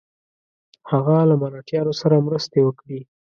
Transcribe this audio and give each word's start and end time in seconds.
هغه 0.91 1.17
له 1.29 1.35
مرهټیانو 1.41 1.93
سره 2.01 2.23
مرستې 2.27 2.59
وکړي. 2.63 2.99